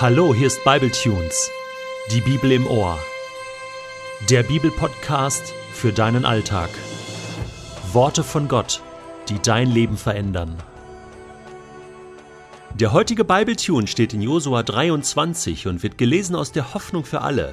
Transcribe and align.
Hallo, 0.00 0.34
hier 0.34 0.46
ist 0.46 0.64
Bibletunes, 0.64 1.50
die 2.10 2.22
Bibel 2.22 2.52
im 2.52 2.66
Ohr. 2.66 2.98
Der 4.30 4.42
Bibelpodcast 4.42 5.52
für 5.74 5.92
deinen 5.92 6.24
Alltag. 6.24 6.70
Worte 7.92 8.24
von 8.24 8.48
Gott, 8.48 8.80
die 9.28 9.38
dein 9.42 9.70
Leben 9.70 9.98
verändern. 9.98 10.56
Der 12.72 12.94
heutige 12.94 13.26
Bibletune 13.26 13.88
steht 13.88 14.14
in 14.14 14.22
Josua 14.22 14.62
23 14.62 15.66
und 15.66 15.82
wird 15.82 15.98
gelesen 15.98 16.34
aus 16.34 16.50
der 16.50 16.72
Hoffnung 16.72 17.04
für 17.04 17.20
alle. 17.20 17.52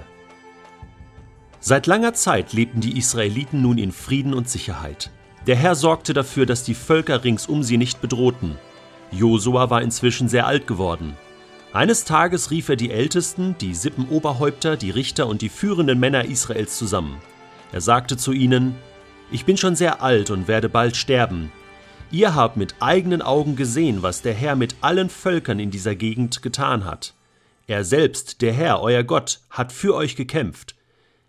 Seit 1.60 1.86
langer 1.86 2.14
Zeit 2.14 2.54
lebten 2.54 2.80
die 2.80 2.98
Israeliten 2.98 3.62
nun 3.62 3.78
in 3.78 3.92
Frieden 3.92 4.34
und 4.34 4.48
Sicherheit. 4.48 5.12
Der 5.48 5.58
Herr 5.58 5.76
sorgte 5.76 6.14
dafür, 6.14 6.46
dass 6.46 6.64
die 6.64 6.76
Völker 6.76 7.26
rings 7.26 7.46
um 7.46 7.62
sie 7.62 7.76
nicht 7.76 8.00
bedrohten. 8.00 8.58
Josua 9.12 9.70
war 9.70 9.82
inzwischen 9.82 10.30
sehr 10.30 10.48
alt 10.48 10.66
geworden. 10.66 11.18
Eines 11.78 12.06
Tages 12.06 12.50
rief 12.50 12.70
er 12.70 12.76
die 12.76 12.90
Ältesten, 12.90 13.56
die 13.62 13.76
Sippenoberhäupter, 13.76 14.78
die 14.78 14.90
Richter 14.90 15.28
und 15.28 15.44
die 15.44 15.50
führenden 15.50 16.00
Männer 16.00 16.26
Israels 16.26 16.76
zusammen. 16.76 17.22
Er 17.72 17.82
sagte 17.82 18.18
zu 18.18 18.32
ihnen, 18.32 18.76
Ich 19.32 19.46
bin 19.46 19.58
schon 19.58 19.76
sehr 19.76 20.02
alt 20.02 20.32
und 20.32 20.48
werde 20.48 20.70
bald 20.70 20.98
sterben. 20.98 21.52
Ihr 22.10 22.34
habt 22.34 22.58
mit 22.58 22.74
eigenen 22.80 23.22
Augen 23.22 23.56
gesehen, 23.56 24.02
was 24.02 24.24
der 24.24 24.34
Herr 24.34 24.56
mit 24.56 24.78
allen 24.82 25.08
Völkern 25.08 25.60
in 25.60 25.70
dieser 25.70 25.94
Gegend 25.94 26.42
getan 26.42 26.84
hat. 26.84 27.14
Er 27.68 27.84
selbst, 27.84 28.42
der 28.42 28.54
Herr, 28.54 28.82
euer 28.82 29.04
Gott, 29.04 29.42
hat 29.52 29.72
für 29.72 29.94
euch 29.94 30.16
gekämpft. 30.16 30.74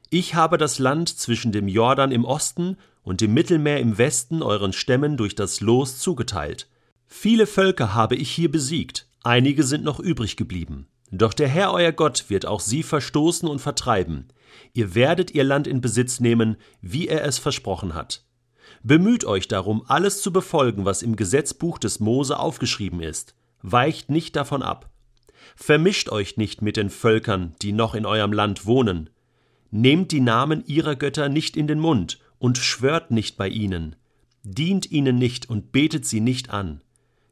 Ich 0.09 0.35
habe 0.35 0.57
das 0.57 0.79
Land 0.79 1.11
zwischen 1.11 1.53
dem 1.53 1.69
Jordan 1.69 2.11
im 2.11 2.25
Osten 2.25 2.79
und 3.03 3.21
dem 3.21 3.35
Mittelmeer 3.35 3.81
im 3.81 3.99
Westen 3.99 4.43
euren 4.43 4.73
Stämmen 4.73 5.19
durch 5.19 5.35
das 5.35 5.61
Los 5.61 5.99
zugeteilt. 5.99 6.69
Viele 7.07 7.47
Völker 7.47 7.93
habe 7.93 8.17
ich 8.17 8.31
hier 8.31 8.51
besiegt, 8.51 9.05
Einige 9.29 9.63
sind 9.63 9.85
noch 9.85 10.01
übrig 10.01 10.39
geblieben. 10.39 10.87
Doch 11.11 11.35
der 11.35 11.49
Herr 11.49 11.75
euer 11.75 11.93
Gott 11.93 12.31
wird 12.31 12.47
auch 12.47 12.61
sie 12.61 12.83
verstoßen 12.83 13.47
und 13.47 13.59
vertreiben. 13.59 14.29
Ihr 14.73 14.95
werdet 14.95 15.33
ihr 15.33 15.45
Land 15.45 15.67
in 15.67 15.83
Besitz 15.83 16.19
nehmen, 16.19 16.57
wie 16.81 17.09
er 17.09 17.23
es 17.27 17.37
versprochen 17.37 17.93
hat. 17.93 18.25
Bemüht 18.83 19.27
euch 19.27 19.47
darum, 19.47 19.85
alles 19.87 20.23
zu 20.23 20.33
befolgen, 20.33 20.87
was 20.87 21.03
im 21.03 21.15
Gesetzbuch 21.15 21.77
des 21.77 22.01
Mose 22.01 22.39
aufgeschrieben 22.39 23.03
ist. 23.03 23.35
Weicht 23.61 24.09
nicht 24.09 24.35
davon 24.35 24.63
ab. 24.63 24.89
Vermischt 25.57 26.09
euch 26.09 26.39
nicht 26.39 26.63
mit 26.63 26.79
den 26.79 26.89
Völkern, 26.89 27.55
die 27.61 27.73
noch 27.73 27.95
in 27.95 28.07
eurem 28.07 28.33
Land 28.33 28.65
wohnen. 28.65 29.11
Nehmt 29.71 30.11
die 30.11 30.23
Namen 30.23 30.65
ihrer 30.65 30.97
Götter 30.97 31.29
nicht 31.29 31.55
in 31.55 31.67
den 31.67 31.81
Mund 31.81 32.19
und 32.39 32.57
schwört 32.57 33.11
nicht 33.11 33.37
bei 33.37 33.51
ihnen. 33.51 33.95
Dient 34.43 34.91
ihnen 34.91 35.19
nicht 35.19 35.51
und 35.51 35.71
betet 35.71 36.07
sie 36.07 36.23
nicht 36.23 36.49
an. 36.49 36.81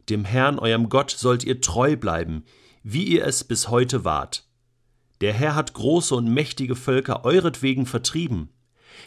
Dem 0.09 0.25
Herrn 0.25 0.59
eurem 0.59 0.89
Gott 0.89 1.11
sollt 1.11 1.45
ihr 1.45 1.61
treu 1.61 1.97
bleiben, 1.97 2.45
wie 2.83 3.05
ihr 3.05 3.25
es 3.25 3.43
bis 3.45 3.69
heute 3.69 4.05
wart. 4.05 4.45
Der 5.21 5.33
Herr 5.33 5.55
hat 5.55 5.73
große 5.73 6.15
und 6.15 6.33
mächtige 6.33 6.77
Völker 6.77 7.25
euretwegen 7.25 7.87
vertrieben. 7.87 8.51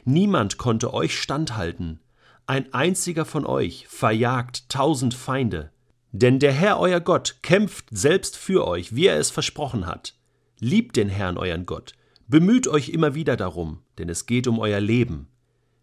Niemand 0.06 0.58
konnte 0.58 0.94
euch 0.94 1.18
standhalten. 1.18 2.00
Ein 2.48 2.74
einziger 2.74 3.26
von 3.26 3.46
euch 3.46 3.88
verjagt 3.88 4.70
tausend 4.70 5.14
Feinde. 5.14 5.72
Denn 6.12 6.40
der 6.40 6.52
Herr 6.52 6.80
euer 6.80 7.00
Gott 7.00 7.38
kämpft 7.44 7.86
selbst 7.92 8.36
für 8.36 8.68
euch, 8.68 8.96
wie 8.96 9.06
er 9.06 9.20
es 9.20 9.30
versprochen 9.30 9.86
hat. 9.86 10.16
Liebt 10.60 10.98
den 10.98 11.10
Herrn 11.10 11.38
euren 11.38 11.66
Gott. 11.66 11.94
Bemüht 12.28 12.68
euch 12.68 12.90
immer 12.90 13.16
wieder 13.16 13.38
darum, 13.38 13.82
denn 13.98 14.10
es 14.10 14.26
geht 14.26 14.48
um 14.48 14.60
euer 14.60 14.80
Leben. 14.80 15.28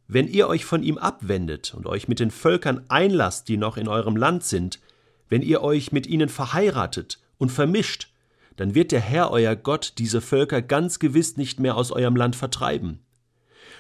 Wenn 0.09 0.29
ihr 0.29 0.49
euch 0.49 0.65
von 0.65 0.83
ihm 0.83 0.99
abwendet 0.99 1.75
und 1.75 1.87
euch 1.87 2.09
mit 2.09 2.21
den 2.21 2.31
Völkern 2.31 2.85
einlasst, 2.89 3.49
die 3.49 3.57
noch 3.57 3.77
in 3.77 3.89
eurem 3.89 4.17
Land 4.17 4.45
sind, 4.45 4.81
wenn 5.29 5.43
ihr 5.43 5.63
euch 5.63 5.93
mit 5.93 6.07
ihnen 6.07 6.29
verheiratet 6.29 7.21
und 7.39 7.51
vermischt, 7.51 8.13
dann 8.57 8.75
wird 8.75 8.93
der 8.93 9.01
Herr 9.01 9.31
euer 9.31 9.55
Gott 9.55 9.95
diese 9.99 10.21
Völker 10.21 10.63
ganz 10.63 10.99
gewiss 10.99 11.37
nicht 11.37 11.61
mehr 11.61 11.77
aus 11.77 11.93
eurem 11.93 12.17
Land 12.17 12.37
vertreiben. 12.37 13.01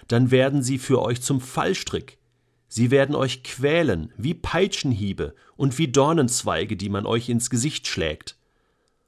Dann 0.09 0.31
werden 0.31 0.62
sie 0.62 0.78
für 0.78 1.03
euch 1.03 1.22
zum 1.22 1.41
Fallstrick. 1.41 2.19
Sie 2.69 2.91
werden 2.91 3.15
euch 3.15 3.43
quälen 3.43 4.12
wie 4.16 4.34
Peitschenhiebe 4.34 5.34
und 5.56 5.78
wie 5.78 5.88
Dornenzweige, 5.88 6.76
die 6.76 6.88
man 6.88 7.06
euch 7.06 7.28
ins 7.28 7.49
Gesicht 7.49 7.87
schlägt. 7.87 8.37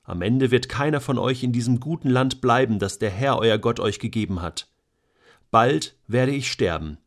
Am 0.04 0.22
Ende 0.22 0.50
wird 0.50 0.70
keiner 0.70 1.00
von 1.00 1.18
euch 1.18 1.42
in 1.42 1.52
diesem 1.52 1.80
guten 1.80 2.08
Land 2.08 2.40
bleiben, 2.40 2.78
das 2.78 2.98
der 2.98 3.10
Herr 3.10 3.38
euer 3.38 3.58
Gott 3.58 3.78
euch 3.78 3.98
gegeben 3.98 4.40
hat. 4.40 4.68
Bald 5.50 5.96
werde 6.06 6.32
ich 6.32 6.50
sterben. 6.50 6.98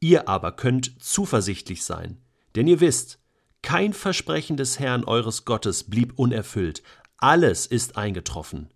Ihr 0.00 0.28
aber 0.28 0.52
könnt 0.52 1.02
zuversichtlich 1.02 1.84
sein, 1.84 2.18
denn 2.54 2.68
ihr 2.68 2.80
wisst, 2.80 3.18
kein 3.68 3.92
Versprechen 3.92 4.56
des 4.56 4.78
Herrn 4.78 5.04
eures 5.04 5.44
Gottes 5.44 5.84
blieb 5.84 6.14
unerfüllt, 6.18 6.82
alles 7.18 7.66
ist 7.66 7.98
eingetroffen. 7.98 8.70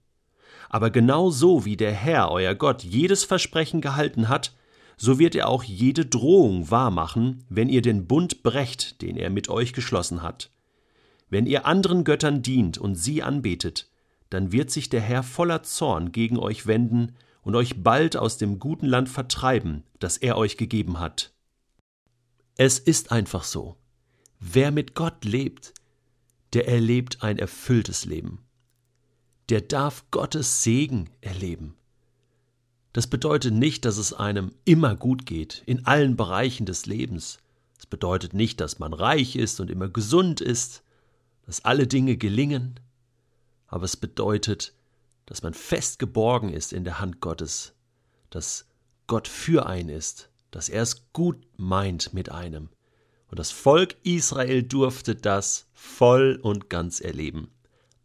Aber 0.69 0.91
genau 0.91 1.31
so 1.31 1.65
wie 1.65 1.79
der 1.79 1.93
Herr, 1.93 2.31
euer 2.31 2.55
Gott, 2.55 2.83
jedes 2.83 3.25
Versprechen 3.25 3.81
gehalten 3.81 4.29
hat, 4.29 4.55
so 4.99 5.19
wird 5.19 5.35
er 5.35 5.49
auch 5.49 5.65
jede 5.65 6.05
Drohung 6.05 6.71
wahrmachen, 6.71 7.43
wenn 7.49 7.71
ihr 7.71 7.81
den 7.81 8.07
Bund 8.07 8.43
brecht, 8.43 9.01
den 9.01 9.17
er 9.17 9.31
mit 9.31 9.49
euch 9.49 9.73
geschlossen 9.73 10.21
hat. 10.21 10.51
Wenn 11.31 11.47
ihr 11.47 11.65
anderen 11.65 12.05
Göttern 12.05 12.43
dient 12.43 12.77
und 12.77 12.95
sie 12.95 13.23
anbetet, 13.23 13.89
dann 14.29 14.53
wird 14.53 14.71
sich 14.71 14.91
der 14.91 15.01
Herr 15.01 15.23
voller 15.23 15.63
Zorn 15.63 16.13
gegen 16.13 16.39
euch 16.39 16.67
wenden 16.67 17.15
und 17.41 17.57
euch 17.57 17.83
bald 17.83 18.19
aus 18.19 18.37
dem 18.37 18.59
guten 18.59 18.89
Land 18.89 19.09
vertreiben, 19.09 19.85
das 20.01 20.19
er 20.19 20.37
euch 20.37 20.59
gegeben 20.59 21.01
hat. 21.01 21.33
Es 22.57 22.79
ist 22.79 23.11
einfach 23.11 23.45
so. 23.45 23.79
Wer 24.45 24.73
mit 24.73 24.97
Gott 24.97 25.25
lebt, 25.25 25.73
der 26.53 26.67
erlebt 26.67 27.23
ein 27.23 27.39
erfülltes 27.39 28.07
Leben. 28.07 28.41
Der 29.51 29.61
darf 29.61 30.05
Gottes 30.11 30.65
Segen 30.65 31.11
erleben. 31.21 31.77
Das 32.93 33.07
bedeutet 33.07 33.55
nicht, 33.55 33.85
dass 33.85 33.99
es 33.99 34.13
einem 34.13 34.53
immer 34.65 34.97
gut 34.97 35.27
geht, 35.27 35.63
in 35.65 35.87
allen 35.87 36.17
Bereichen 36.17 36.67
des 36.67 36.87
Lebens. 36.87 37.39
Es 37.79 37.87
bedeutet 37.87 38.35
nicht, 38.35 38.61
dass 38.61 38.81
man 38.81 38.93
reich 38.93 39.37
ist 39.37 39.61
und 39.61 39.71
immer 39.71 39.89
gesund 39.89 40.41
ist, 40.41 40.83
dass 41.47 41.65
alle 41.65 41.87
Dinge 41.87 42.17
gelingen. 42.17 42.81
Aber 43.69 43.85
es 43.85 43.97
bedeutet, 43.97 44.75
dass 45.25 45.45
man 45.45 45.55
fest 45.55 46.01
geborgen 46.01 46.53
ist 46.53 46.73
in 46.73 46.83
der 46.83 46.99
Hand 46.99 47.21
Gottes, 47.21 47.75
dass 48.31 48.67
Gott 49.07 49.29
für 49.29 49.67
einen 49.67 49.89
ist, 49.89 50.31
dass 50.51 50.69
er 50.69 50.83
es 50.83 51.13
gut 51.13 51.47
meint 51.57 52.13
mit 52.13 52.29
einem 52.33 52.71
und 53.33 53.39
das 53.39 53.51
Volk 53.51 53.97
Israel 54.03 54.63
durfte 54.63 55.17
das 55.17 55.67
voll 55.73 56.39
und 56.43 56.69
ganz 56.69 57.01
erleben. 57.01 57.51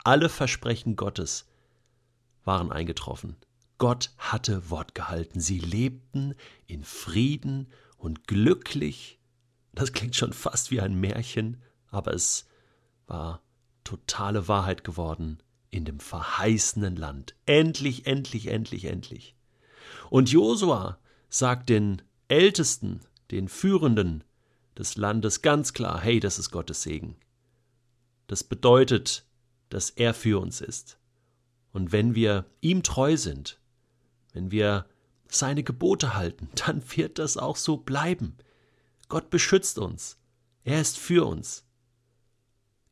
Alle 0.06 0.30
Versprechen 0.30 0.96
Gottes 0.96 1.50
waren 2.46 2.72
eingetroffen. 2.72 3.36
Gott 3.78 4.12
hatte 4.18 4.70
Wort 4.70 4.96
gehalten. 4.96 5.42
Sie 5.42 5.60
lebten 5.60 6.34
in 6.66 6.86
Frieden 6.86 7.68
und 7.98 8.26
glücklich. 8.26 9.20
Das 9.74 9.92
klingt 9.92 10.16
schon 10.16 10.32
fast 10.32 10.72
wie 10.72 10.80
ein 10.80 10.98
Märchen, 10.98 11.62
aber 11.90 12.14
es 12.14 12.48
war 13.06 13.42
totale 13.84 14.48
Wahrheit 14.48 14.86
geworden 14.86 15.44
in 15.72 15.84
dem 15.84 16.00
verheißenen 16.00 16.96
Land. 16.96 17.36
Endlich, 17.46 18.06
endlich, 18.06 18.48
endlich, 18.48 18.86
endlich. 18.86 19.36
Und 20.10 20.32
Josua 20.32 21.00
sagt 21.28 21.68
den 21.68 22.02
Ältesten, 22.30 23.02
den 23.30 23.50
Führenden, 23.50 24.24
des 24.78 24.98
Landes 24.98 25.42
ganz 25.42 25.74
klar, 25.74 26.00
hey, 26.02 26.20
das 26.20 26.40
ist 26.40 26.52
Gottes 26.52 26.84
Segen. 26.84 27.16
Das 28.28 28.44
bedeutet, 28.44 29.26
dass 29.70 29.90
er 29.90 30.14
für 30.14 30.40
uns 30.40 30.62
ist. 30.62 31.00
Und 31.72 31.92
wenn 31.92 32.16
wir 32.16 32.46
ihm 32.62 32.84
treu 32.84 33.18
sind, 33.18 33.60
wenn 34.34 34.52
wir 34.52 34.86
seine 35.28 35.64
Gebote 35.64 36.16
halten, 36.16 36.50
dann 36.56 36.84
wird 36.96 37.20
das 37.20 37.38
auch 37.38 37.56
so 37.56 37.78
bleiben. 37.78 38.38
Gott 39.10 39.30
beschützt 39.30 39.80
uns. 39.80 40.18
Er 40.64 40.82
ist 40.82 40.98
für 40.98 41.26
uns. 41.26 41.66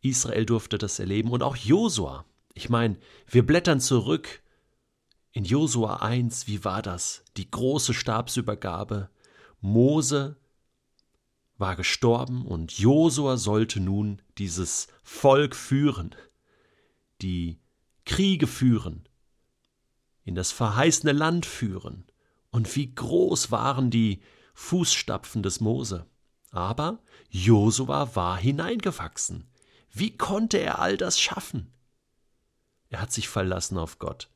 Israel 0.01 0.45
durfte 0.45 0.77
das 0.77 0.99
erleben 0.99 1.31
und 1.31 1.43
auch 1.43 1.55
Josua. 1.55 2.25
Ich 2.53 2.69
meine, 2.69 2.97
wir 3.27 3.45
blättern 3.45 3.81
zurück 3.81 4.41
in 5.31 5.43
Josua 5.43 5.97
1, 5.97 6.47
wie 6.47 6.63
war 6.63 6.81
das? 6.81 7.25
Die 7.35 7.49
große 7.51 7.93
Stabsübergabe. 7.93 9.09
Mose 9.59 10.37
war 11.57 11.75
gestorben 11.75 12.45
und 12.45 12.77
Josua 12.77 13.37
sollte 13.37 13.79
nun 13.79 14.21
dieses 14.37 14.87
Volk 15.03 15.55
führen, 15.55 16.15
die 17.21 17.59
Kriege 18.05 18.47
führen, 18.47 19.07
in 20.23 20.35
das 20.35 20.51
verheißene 20.51 21.13
Land 21.13 21.45
führen. 21.45 22.05
Und 22.51 22.75
wie 22.75 22.93
groß 22.93 23.51
waren 23.51 23.89
die 23.89 24.21
Fußstapfen 24.53 25.43
des 25.43 25.59
Mose. 25.59 26.05
Aber 26.51 26.99
Josua 27.29 28.15
war 28.15 28.37
hineingewachsen. 28.37 29.49
Wie 29.91 30.17
konnte 30.17 30.57
er 30.57 30.79
all 30.79 30.97
das 30.97 31.19
schaffen? 31.19 31.73
Er 32.89 33.01
hat 33.01 33.11
sich 33.11 33.27
verlassen 33.27 33.77
auf 33.77 33.99
Gott. 33.99 34.29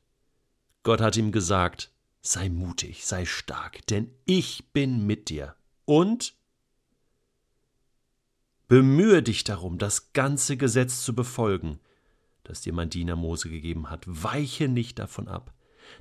Gott 0.82 1.00
hat 1.00 1.16
ihm 1.16 1.32
gesagt, 1.32 1.92
sei 2.22 2.48
mutig, 2.48 3.06
sei 3.06 3.24
stark, 3.24 3.86
denn 3.86 4.14
ich 4.24 4.72
bin 4.72 5.06
mit 5.06 5.28
dir. 5.28 5.54
Und 5.84 6.34
Bemühe 8.70 9.20
dich 9.20 9.42
darum, 9.42 9.78
das 9.78 10.12
ganze 10.12 10.56
Gesetz 10.56 11.02
zu 11.02 11.12
befolgen, 11.12 11.80
das 12.44 12.60
dir 12.60 12.72
mein 12.72 12.88
Diener 12.88 13.16
Mose 13.16 13.50
gegeben 13.50 13.90
hat. 13.90 14.04
Weiche 14.06 14.68
nicht 14.68 15.00
davon 15.00 15.26
ab, 15.26 15.52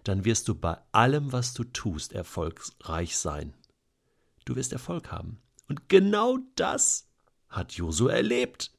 dann 0.04 0.24
wirst 0.24 0.48
du 0.48 0.54
bei 0.54 0.78
allem, 0.92 1.32
was 1.32 1.56
du 1.56 1.64
tust, 1.64 2.14
erfolgreich 2.14 3.18
sein. 3.18 3.56
Du 4.46 4.56
wirst 4.56 4.72
Erfolg 4.72 5.12
haben. 5.12 5.42
Und 5.68 5.90
genau 5.90 6.38
das 6.54 7.10
hat 7.48 7.72
Josua 7.72 8.12
erlebt. 8.12 8.72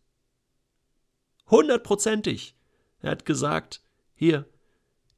Hundertprozentig. 1.48 2.54
Er 3.00 3.10
hat 3.10 3.26
gesagt, 3.26 3.82
hier, 4.14 4.48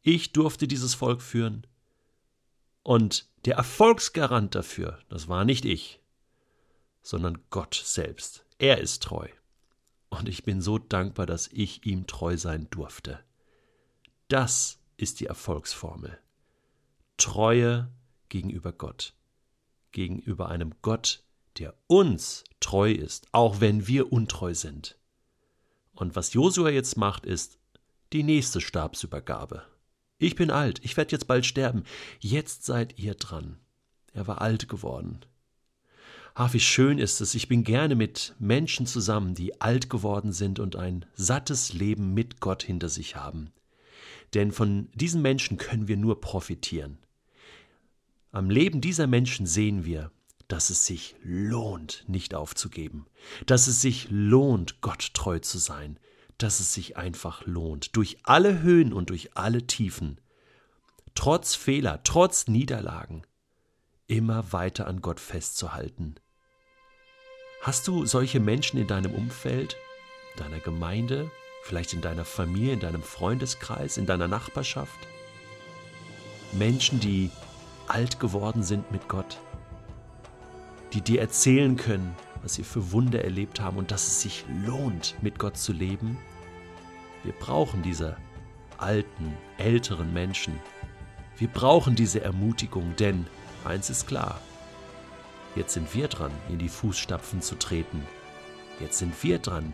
ich 0.01 0.33
durfte 0.33 0.67
dieses 0.67 0.95
Volk 0.95 1.21
führen. 1.21 1.67
Und 2.83 3.29
der 3.45 3.57
Erfolgsgarant 3.57 4.55
dafür, 4.55 4.99
das 5.11 5.29
war 5.29 5.45
nicht 5.45 5.67
ich, 5.67 6.01
sondern 7.03 7.37
Gott 7.51 7.75
selbst. 7.75 8.47
Er 8.63 8.79
ist 8.79 9.03
treu. 9.03 9.27
Und 10.09 10.29
ich 10.29 10.45
bin 10.45 10.63
so 10.63 10.79
dankbar, 10.79 11.27
dass 11.27 11.49
ich 11.49 11.85
ihm 11.85 12.07
treu 12.07 12.37
sein 12.37 12.69
durfte. 12.71 13.19
Das 14.29 14.79
ist 14.97 15.19
die 15.19 15.27
Erfolgsformel. 15.27 16.17
Treue 17.17 17.91
gegenüber 18.29 18.73
Gott. 18.73 19.17
Gegenüber 19.91 20.49
einem 20.49 20.75
Gott, 20.81 21.25
der 21.59 21.75
uns 21.89 22.45
treu 22.61 22.93
ist, 22.93 23.27
auch 23.33 23.61
wenn 23.61 23.89
wir 23.89 24.13
untreu 24.13 24.55
sind. 24.55 24.97
Und 25.97 26.15
was 26.15 26.33
Josua 26.33 26.71
jetzt 26.71 26.97
macht, 26.97 27.27
ist 27.27 27.59
die 28.13 28.23
nächste 28.23 28.61
Stabsübergabe. 28.61 29.67
Ich 30.19 30.37
bin 30.37 30.53
alt, 30.53 30.79
ich 30.85 30.97
werde 30.97 31.11
jetzt 31.11 31.27
bald 31.27 31.47
sterben. 31.47 31.83
Jetzt 32.21 32.65
seid 32.65 32.97
ihr 32.97 33.17
dran. 33.17 33.59
Er 34.13 34.29
war 34.29 34.41
alt 34.41 34.69
geworden. 34.69 35.27
Ach, 36.35 36.55
wie 36.55 36.61
schön 36.61 36.99
ist 36.99 37.21
es, 37.21 37.35
ich 37.35 37.49
bin 37.49 37.63
gerne 37.63 37.95
mit 37.95 38.35
Menschen 38.39 38.87
zusammen, 38.87 39.35
die 39.35 39.61
alt 39.61 39.91
geworden 39.91 40.33
sind 40.33 40.59
und 40.61 40.77
ein 40.77 41.05
sattes 41.15 41.75
Leben 41.75 42.15
mit 42.15 42.41
Gott 42.41 42.63
hinter 42.63 42.89
sich 42.89 43.17
haben. 43.17 43.53
Denn 44.33 44.51
von 44.51 44.89
diesen 44.95 45.21
Menschen 45.21 45.59
können 45.59 45.89
wir 45.89 45.99
nur 45.99 46.21
profitieren. 46.23 46.99
Am 48.31 48.49
Leben 48.49 48.81
dieser 48.81 49.07
Menschen 49.07 49.45
sehen 49.45 49.85
wir, 49.85 50.11
dass 50.49 50.71
es 50.71 50.87
sich 50.87 51.15
lohnt, 51.23 52.05
nicht 52.09 52.35
aufzugeben, 52.35 53.07
dass 53.45 53.67
es 53.67 53.83
sich 53.83 54.09
lohnt, 54.11 54.81
Gott 54.81 55.13
treu 55.13 55.39
zu 55.39 55.59
sein, 55.59 55.99
dass 56.39 56.61
es 56.61 56.73
sich 56.73 56.97
einfach 56.97 57.45
lohnt, 57.45 57.95
durch 57.95 58.17
alle 58.23 58.63
Höhen 58.63 58.95
und 58.95 59.11
durch 59.11 59.37
alle 59.37 59.67
Tiefen, 59.67 60.19
trotz 61.15 61.55
Fehler, 61.55 62.03
trotz 62.05 62.49
Niederlagen, 62.49 63.23
immer 64.07 64.53
weiter 64.53 64.87
an 64.87 65.01
Gott 65.01 65.21
festzuhalten. 65.21 66.17
Hast 67.63 67.87
du 67.87 68.05
solche 68.07 68.41
Menschen 68.41 68.81
in 68.81 68.87
deinem 68.87 69.13
Umfeld, 69.15 69.77
deiner 70.37 70.59
Gemeinde, 70.59 71.31
vielleicht 71.63 71.93
in 71.93 72.01
deiner 72.01 72.25
Familie, 72.25 72.73
in 72.73 72.81
deinem 72.81 73.03
Freundeskreis, 73.03 73.97
in 73.97 74.07
deiner 74.07 74.29
Nachbarschaft? 74.29 74.99
Menschen, 76.53 77.01
die 77.01 77.31
alt 77.89 78.19
geworden 78.21 78.63
sind 78.63 78.91
mit 78.91 79.09
Gott, 79.09 79.39
die 80.93 81.01
dir 81.01 81.21
erzählen 81.21 81.77
können, 81.77 82.15
was 82.43 82.55
sie 82.55 82.65
für 82.65 82.93
Wunder 82.93 83.25
erlebt 83.25 83.61
haben 83.61 83.79
und 83.79 83.91
dass 83.91 84.07
es 84.07 84.23
sich 84.23 84.45
lohnt, 84.67 85.15
mit 85.23 85.39
Gott 85.39 85.57
zu 85.57 85.73
leben? 85.73 86.19
Wir 87.23 87.33
brauchen 87.33 87.83
diese 87.83 88.17
alten, 88.79 89.37
älteren 89.59 90.13
Menschen. 90.13 90.59
Wir 91.39 91.49
brauchen 91.49 91.95
diese 91.95 92.21
Ermutigung, 92.21 92.97
denn 92.97 93.27
eins 93.65 93.91
ist 93.91 94.07
klar, 94.07 94.41
jetzt 95.55 95.75
sind 95.75 95.95
wir 95.95 96.09
dran, 96.09 96.33
in 96.49 96.59
die 96.59 96.69
Fußstapfen 96.69 97.43
zu 97.43 97.57
treten. 97.57 98.07
Jetzt 98.81 98.99
sind 98.99 99.23
wir 99.23 99.39
dran, 99.39 99.73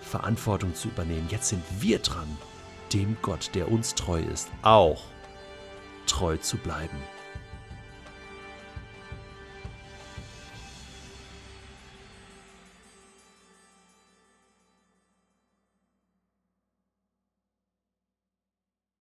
Verantwortung 0.00 0.74
zu 0.74 0.88
übernehmen. 0.88 1.28
Jetzt 1.30 1.48
sind 1.48 1.62
wir 1.80 1.98
dran, 1.98 2.38
dem 2.92 3.16
Gott, 3.22 3.50
der 3.54 3.70
uns 3.70 3.94
treu 3.94 4.20
ist, 4.20 4.48
auch 4.62 5.02
treu 6.06 6.36
zu 6.36 6.56
bleiben. 6.56 6.98